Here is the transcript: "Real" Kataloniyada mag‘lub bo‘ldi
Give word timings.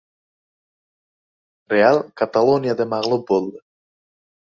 "Real" 1.75 2.01
Kataloniyada 2.25 2.91
mag‘lub 2.97 3.31
bo‘ldi 3.33 3.67